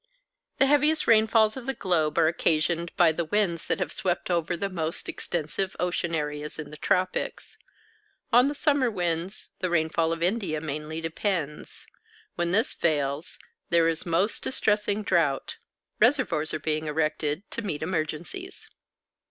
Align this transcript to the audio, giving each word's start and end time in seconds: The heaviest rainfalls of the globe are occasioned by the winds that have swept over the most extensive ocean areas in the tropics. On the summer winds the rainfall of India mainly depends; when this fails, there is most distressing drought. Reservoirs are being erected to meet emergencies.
The 0.57 0.65
heaviest 0.65 1.05
rainfalls 1.05 1.55
of 1.55 1.67
the 1.67 1.75
globe 1.75 2.17
are 2.17 2.25
occasioned 2.27 2.91
by 2.97 3.11
the 3.11 3.23
winds 3.23 3.67
that 3.67 3.77
have 3.77 3.91
swept 3.91 4.31
over 4.31 4.57
the 4.57 4.67
most 4.67 5.07
extensive 5.07 5.75
ocean 5.79 6.15
areas 6.15 6.57
in 6.57 6.71
the 6.71 6.77
tropics. 6.77 7.59
On 8.33 8.47
the 8.47 8.55
summer 8.55 8.89
winds 8.89 9.51
the 9.59 9.69
rainfall 9.69 10.11
of 10.11 10.23
India 10.23 10.59
mainly 10.59 11.01
depends; 11.01 11.85
when 12.33 12.49
this 12.49 12.73
fails, 12.73 13.37
there 13.69 13.87
is 13.87 14.03
most 14.03 14.41
distressing 14.41 15.03
drought. 15.03 15.57
Reservoirs 15.99 16.51
are 16.51 16.59
being 16.59 16.87
erected 16.87 17.43
to 17.51 17.61
meet 17.61 17.83
emergencies. 17.83 18.71